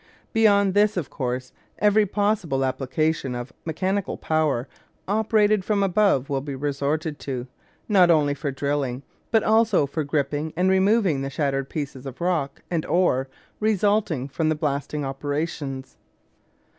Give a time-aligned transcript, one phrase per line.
[0.33, 4.67] Beyond this, of course, every possible application of mechanical power
[5.07, 7.45] operated from above will be resorted to,
[7.87, 12.63] not only for drilling, but also for gripping and removing the shattered pieces of rock
[12.71, 13.27] and ore
[13.59, 15.97] resulting from the blasting operations.